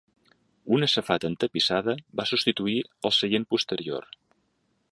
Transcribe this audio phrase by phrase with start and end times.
[0.77, 2.79] Una safata entapissada va substituir
[3.11, 4.09] el seient posterior.